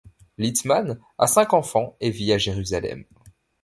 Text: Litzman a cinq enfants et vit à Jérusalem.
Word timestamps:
Litzman 0.39 0.97
a 1.19 1.27
cinq 1.27 1.53
enfants 1.53 1.95
et 1.99 2.09
vit 2.09 2.33
à 2.33 2.39
Jérusalem. 2.39 3.05